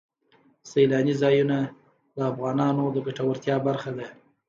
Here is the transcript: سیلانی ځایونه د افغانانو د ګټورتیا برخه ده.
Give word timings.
سیلانی 0.69 1.13
ځایونه 1.21 1.57
د 2.15 2.17
افغانانو 2.31 2.83
د 2.95 2.97
ګټورتیا 3.07 3.55
برخه 3.67 3.91
ده. 3.97 4.07